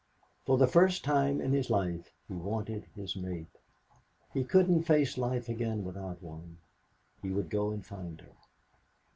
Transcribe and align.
For 0.47 0.57
the 0.57 0.65
first 0.65 1.03
time 1.03 1.39
in 1.39 1.51
his 1.53 1.69
life 1.69 2.11
he 2.27 2.33
wanted 2.33 2.87
his 2.95 3.15
mate. 3.15 3.59
He 4.33 4.43
couldn't 4.43 4.81
face 4.85 5.15
life 5.15 5.47
again 5.47 5.83
without 5.83 6.23
one. 6.23 6.57
He 7.21 7.29
would 7.29 7.51
go 7.51 7.69
and 7.69 7.85
find 7.85 8.19
her. 8.21 8.33